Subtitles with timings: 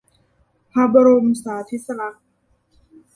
[0.71, 2.23] พระบรมสาทิสลักษณ์